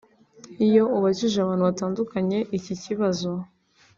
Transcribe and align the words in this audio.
Iyo 0.67 0.83
ubajije 0.97 1.37
abantu 1.41 1.63
batandukanye 1.69 2.39
iki 2.57 2.73
kibazo 2.83 3.31